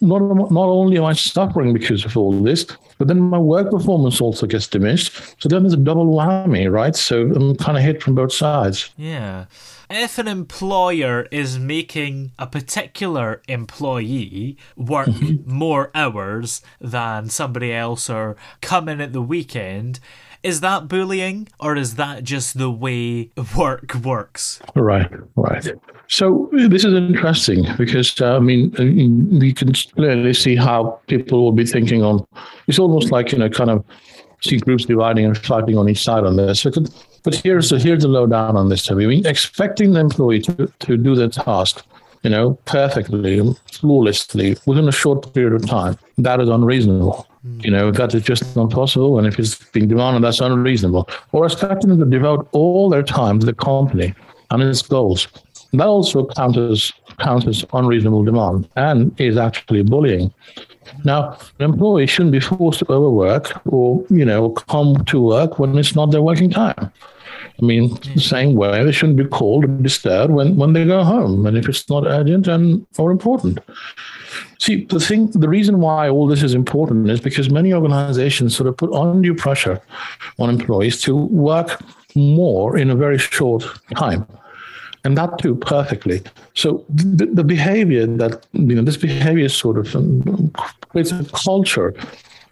not, 0.00 0.22
not 0.50 0.68
only 0.68 0.96
am 0.96 1.04
I 1.04 1.12
suffering 1.12 1.72
because 1.72 2.04
of 2.04 2.16
all 2.16 2.30
this, 2.30 2.64
but 2.98 3.08
then 3.08 3.18
my 3.20 3.38
work 3.38 3.70
performance 3.70 4.20
also 4.20 4.46
gets 4.46 4.68
diminished. 4.68 5.12
So 5.42 5.48
then 5.48 5.64
there's 5.64 5.74
a 5.74 5.76
double 5.76 6.06
whammy, 6.06 6.70
right? 6.70 6.94
So 6.94 7.22
I'm 7.22 7.56
kind 7.56 7.76
of 7.76 7.82
hit 7.82 8.00
from 8.00 8.14
both 8.14 8.32
sides. 8.32 8.90
Yeah. 8.96 9.46
If 9.90 10.18
an 10.18 10.28
employer 10.28 11.26
is 11.32 11.58
making 11.58 12.30
a 12.38 12.46
particular 12.46 13.42
employee 13.48 14.56
work 14.76 15.08
mm-hmm. 15.08 15.52
more 15.52 15.90
hours 15.94 16.62
than 16.80 17.28
somebody 17.28 17.72
else 17.72 18.08
or 18.08 18.36
come 18.60 18.88
in 18.88 19.00
at 19.00 19.12
the 19.12 19.20
weekend, 19.20 19.98
is 20.44 20.60
that 20.60 20.86
bullying 20.88 21.48
or 21.58 21.74
is 21.74 21.96
that 21.96 22.22
just 22.22 22.58
the 22.58 22.70
way 22.70 23.30
work 23.56 23.94
works? 24.04 24.60
Right, 24.76 25.10
right. 25.36 25.66
So 26.08 26.50
this 26.52 26.84
is 26.84 26.92
interesting 26.92 27.64
because 27.78 28.20
uh, 28.20 28.36
I 28.36 28.38
mean 28.38 28.70
we 29.40 29.52
can 29.52 29.72
clearly 29.72 30.34
see 30.34 30.54
how 30.54 31.00
people 31.06 31.42
will 31.42 31.52
be 31.52 31.64
thinking 31.64 32.02
on. 32.02 32.24
It's 32.68 32.78
almost 32.78 33.10
like 33.10 33.32
you 33.32 33.38
know, 33.38 33.48
kind 33.48 33.70
of 33.70 33.82
see 34.42 34.58
groups 34.58 34.84
dividing 34.84 35.24
and 35.24 35.36
fighting 35.36 35.78
on 35.78 35.88
each 35.88 36.02
side 36.02 36.24
on 36.24 36.36
this. 36.36 36.66
But 37.22 37.34
here's 37.34 37.70
the 37.70 37.78
here's 37.78 38.02
the 38.02 38.08
lowdown 38.08 38.56
on 38.56 38.68
this. 38.68 38.90
I 38.90 38.94
mean, 38.94 39.26
expecting 39.26 39.92
the 39.92 40.00
employee 40.00 40.42
to, 40.42 40.70
to 40.80 40.96
do 40.98 41.14
their 41.14 41.30
task, 41.30 41.82
you 42.22 42.28
know, 42.28 42.58
perfectly, 42.66 43.40
flawlessly 43.72 44.58
within 44.66 44.86
a 44.88 44.92
short 44.92 45.32
period 45.32 45.54
of 45.54 45.66
time, 45.66 45.96
that 46.18 46.38
is 46.38 46.50
unreasonable. 46.50 47.26
You 47.60 47.70
know, 47.70 47.90
that 47.90 48.14
is 48.14 48.22
just 48.22 48.56
not 48.56 48.70
possible. 48.70 49.18
And 49.18 49.26
if 49.26 49.38
it's 49.38 49.56
being 49.70 49.88
demanded, 49.88 50.24
that's 50.24 50.40
unreasonable. 50.40 51.08
Or 51.32 51.44
expecting 51.44 51.90
them 51.90 51.98
to 51.98 52.06
devote 52.06 52.48
all 52.52 52.88
their 52.88 53.02
time 53.02 53.38
to 53.40 53.46
the 53.46 53.54
company 53.54 54.14
and 54.50 54.62
its 54.62 54.82
goals. 54.82 55.28
That 55.72 55.86
also 55.86 56.26
counters 56.26 56.92
counters 57.18 57.64
unreasonable 57.72 58.24
demand 58.24 58.68
and 58.76 59.18
is 59.20 59.36
actually 59.36 59.82
bullying. 59.82 60.32
Now, 61.04 61.38
an 61.58 61.72
employee 61.72 62.06
shouldn't 62.06 62.32
be 62.32 62.40
forced 62.40 62.80
to 62.80 62.92
overwork 62.92 63.52
or, 63.66 64.04
you 64.10 64.24
know, 64.24 64.50
come 64.50 65.04
to 65.06 65.20
work 65.20 65.58
when 65.58 65.76
it's 65.78 65.94
not 65.94 66.10
their 66.10 66.22
working 66.22 66.50
time. 66.50 66.92
I 67.60 67.64
mean, 67.64 67.96
the 68.14 68.20
same 68.20 68.54
way 68.54 68.82
they 68.84 68.92
shouldn't 68.92 69.18
be 69.18 69.24
called 69.26 69.64
or 69.64 69.68
disturbed 69.68 70.32
when, 70.32 70.56
when 70.56 70.72
they 70.72 70.84
go 70.84 71.04
home, 71.04 71.46
and 71.46 71.56
if 71.56 71.68
it's 71.68 71.88
not 71.88 72.04
urgent 72.04 72.48
and 72.48 72.84
or 72.98 73.12
important. 73.12 73.58
See, 74.58 74.84
the 74.84 75.00
thing, 75.00 75.26
the 75.32 75.48
reason 75.48 75.80
why 75.80 76.08
all 76.08 76.26
this 76.26 76.42
is 76.42 76.54
important 76.54 77.10
is 77.10 77.20
because 77.20 77.50
many 77.50 77.72
organizations 77.72 78.56
sort 78.56 78.68
of 78.68 78.76
put 78.76 78.90
undue 78.92 79.34
pressure 79.34 79.80
on 80.38 80.50
employees 80.50 81.00
to 81.02 81.16
work 81.16 81.82
more 82.14 82.78
in 82.78 82.90
a 82.90 82.94
very 82.94 83.18
short 83.18 83.64
time 83.96 84.26
and 85.04 85.16
that 85.18 85.38
too 85.38 85.54
perfectly. 85.54 86.22
So 86.54 86.84
the, 86.88 87.26
the 87.26 87.44
behavior 87.44 88.06
that 88.06 88.46
you 88.52 88.74
know 88.74 88.82
this 88.82 88.96
behavior 88.96 89.48
sort 89.48 89.78
of 89.78 89.94
um, 89.94 90.50
creates 90.88 91.12
a 91.12 91.24
culture 91.24 91.94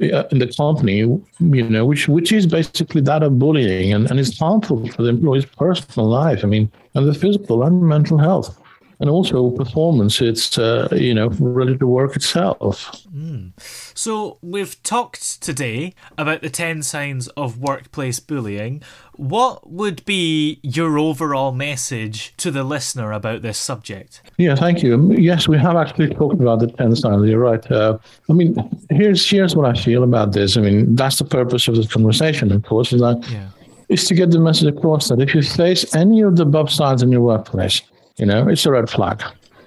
uh, 0.02 0.24
in 0.30 0.38
the 0.38 0.52
company, 0.56 0.98
you 0.98 1.20
know, 1.40 1.86
which 1.86 2.08
which 2.08 2.30
is 2.30 2.46
basically 2.46 3.00
that 3.02 3.22
of 3.22 3.38
bullying 3.38 3.92
and, 3.92 4.10
and 4.10 4.20
is 4.20 4.38
harmful 4.38 4.86
for 4.88 5.02
the 5.02 5.08
employee's 5.08 5.46
personal 5.46 6.08
life. 6.08 6.44
I 6.44 6.46
mean, 6.46 6.70
and 6.94 7.08
the 7.08 7.14
physical 7.14 7.62
and 7.62 7.82
mental 7.82 8.18
health 8.18 8.58
and 9.02 9.10
also 9.10 9.50
performance. 9.50 10.20
It's 10.20 10.56
uh, 10.56 10.88
you 10.92 11.12
know 11.12 11.28
related 11.40 11.80
to 11.80 11.86
work 11.86 12.16
itself. 12.16 13.04
Mm. 13.14 13.52
So 13.94 14.38
we've 14.40 14.80
talked 14.82 15.42
today 15.42 15.94
about 16.16 16.40
the 16.40 16.48
ten 16.48 16.82
signs 16.82 17.26
of 17.28 17.58
workplace 17.58 18.20
bullying. 18.20 18.82
What 19.16 19.68
would 19.68 20.04
be 20.04 20.60
your 20.62 20.98
overall 20.98 21.52
message 21.52 22.34
to 22.38 22.50
the 22.50 22.64
listener 22.64 23.12
about 23.12 23.42
this 23.42 23.58
subject? 23.58 24.22
Yeah, 24.38 24.54
thank 24.54 24.82
you. 24.82 25.12
Yes, 25.12 25.48
we 25.48 25.58
have 25.58 25.76
actually 25.76 26.14
talked 26.14 26.40
about 26.40 26.60
the 26.60 26.68
ten 26.68 26.94
signs. 26.94 27.28
You're 27.28 27.40
right. 27.40 27.70
Uh, 27.70 27.98
I 28.30 28.32
mean, 28.32 28.56
here's 28.88 29.28
here's 29.28 29.56
what 29.56 29.66
I 29.66 29.78
feel 29.78 30.04
about 30.04 30.32
this. 30.32 30.56
I 30.56 30.60
mean, 30.60 30.94
that's 30.94 31.18
the 31.18 31.24
purpose 31.24 31.66
of 31.66 31.74
this 31.74 31.92
conversation, 31.92 32.52
of 32.52 32.62
course, 32.62 32.92
is 32.92 33.00
that. 33.00 33.28
Yeah 33.30 33.48
is 33.88 34.06
to 34.06 34.14
get 34.14 34.30
the 34.30 34.38
message 34.38 34.74
across 34.74 35.08
that 35.08 35.20
if 35.20 35.34
you 35.34 35.42
face 35.42 35.94
any 35.94 36.22
of 36.22 36.36
the 36.36 36.44
above 36.44 36.70
signs 36.70 37.02
in 37.02 37.12
your 37.12 37.20
workplace, 37.20 37.82
you 38.16 38.26
know, 38.26 38.48
it's 38.48 38.66
a 38.66 38.72
red 38.72 38.90
flag. 38.90 39.22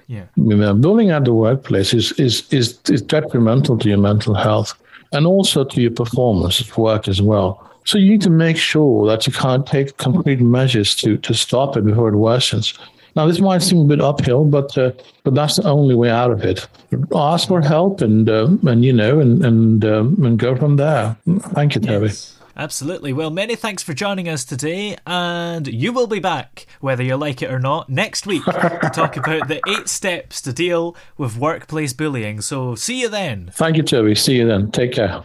Yeah. 0.08 0.26
bullying 0.36 1.10
at 1.10 1.24
the 1.24 1.32
workplace 1.32 1.92
is, 1.92 2.12
is, 2.12 2.46
is, 2.52 2.78
is 2.88 3.02
detrimental 3.02 3.76
to 3.78 3.88
your 3.88 3.98
mental 3.98 4.34
health 4.34 4.74
and 5.12 5.26
also 5.26 5.64
to 5.64 5.80
your 5.80 5.90
performance 5.90 6.60
at 6.60 6.78
work 6.78 7.08
as 7.08 7.20
well. 7.20 7.62
So 7.84 7.98
you 7.98 8.10
need 8.10 8.22
to 8.22 8.30
make 8.30 8.56
sure 8.56 9.06
that 9.06 9.26
you 9.26 9.32
can't 9.32 9.66
take 9.66 9.96
concrete 9.96 10.40
measures 10.40 10.94
to, 10.96 11.16
to 11.18 11.34
stop 11.34 11.76
it 11.76 11.84
before 11.84 12.08
it 12.08 12.14
worsens. 12.14 12.76
Now, 13.14 13.26
this 13.26 13.40
might 13.40 13.62
seem 13.62 13.78
a 13.78 13.84
bit 13.84 14.00
uphill, 14.00 14.44
but 14.44 14.76
uh, 14.76 14.92
but 15.24 15.34
that's 15.34 15.56
the 15.56 15.66
only 15.66 15.94
way 15.94 16.10
out 16.10 16.30
of 16.30 16.44
it. 16.44 16.68
Ask 17.14 17.48
for 17.48 17.62
help 17.62 18.02
and 18.02 18.28
uh, 18.28 18.48
and 18.66 18.84
you 18.84 18.92
know 18.92 19.20
and 19.20 19.42
and 19.42 19.84
um, 19.86 20.22
and 20.22 20.38
go 20.38 20.54
from 20.54 20.76
there. 20.76 21.16
Thank 21.54 21.74
you, 21.74 21.80
Terry. 21.80 22.08
Yes. 22.08 22.35
Absolutely. 22.56 23.12
Well, 23.12 23.30
many 23.30 23.54
thanks 23.54 23.82
for 23.82 23.92
joining 23.92 24.28
us 24.28 24.44
today, 24.44 24.96
and 25.06 25.66
you 25.68 25.92
will 25.92 26.06
be 26.06 26.20
back, 26.20 26.66
whether 26.80 27.02
you 27.02 27.16
like 27.16 27.42
it 27.42 27.52
or 27.52 27.58
not, 27.58 27.90
next 27.90 28.26
week 28.26 28.44
to 28.44 28.90
talk 28.94 29.16
about 29.18 29.48
the 29.48 29.60
eight 29.68 29.88
steps 29.88 30.40
to 30.42 30.54
deal 30.54 30.96
with 31.18 31.36
workplace 31.36 31.92
bullying. 31.92 32.40
So, 32.40 32.74
see 32.74 33.00
you 33.02 33.10
then. 33.10 33.50
Thank 33.52 33.76
you, 33.76 33.82
Toby. 33.82 34.14
See 34.14 34.36
you 34.36 34.46
then. 34.46 34.70
Take 34.70 34.92
care. 34.92 35.22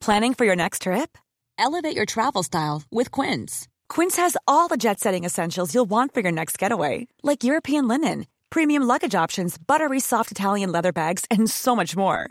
Planning 0.00 0.34
for 0.34 0.44
your 0.44 0.56
next 0.56 0.82
trip? 0.82 1.16
Elevate 1.58 1.96
your 1.96 2.06
travel 2.06 2.42
style 2.42 2.82
with 2.90 3.10
Quince. 3.12 3.68
Quince 3.88 4.16
has 4.16 4.36
all 4.48 4.66
the 4.68 4.76
jet 4.76 4.98
setting 4.98 5.24
essentials 5.24 5.74
you'll 5.74 5.84
want 5.84 6.12
for 6.12 6.20
your 6.20 6.32
next 6.32 6.58
getaway, 6.58 7.06
like 7.22 7.44
European 7.44 7.86
linen, 7.86 8.26
premium 8.50 8.82
luggage 8.82 9.14
options, 9.14 9.56
buttery 9.58 10.00
soft 10.00 10.32
Italian 10.32 10.72
leather 10.72 10.92
bags, 10.92 11.24
and 11.30 11.48
so 11.48 11.74
much 11.76 11.96
more 11.96 12.30